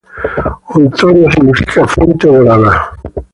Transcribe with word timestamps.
Hontoria 0.69 1.29
significa 1.31 1.85
""fuente 1.87 2.25
dorada"". 2.25 2.91